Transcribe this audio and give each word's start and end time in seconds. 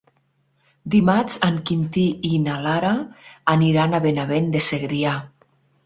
Dimarts 0.95 1.35
en 1.49 1.59
Quintí 1.71 2.07
i 2.31 2.41
na 2.47 2.57
Lara 2.65 2.97
aniran 3.57 3.95
a 4.01 4.05
Benavent 4.11 4.53
de 4.57 4.67
Segrià. 4.73 5.19